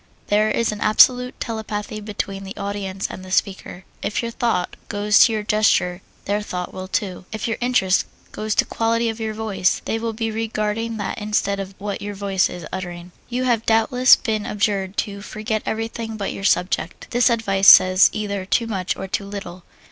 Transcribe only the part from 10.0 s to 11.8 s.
be regarding that instead of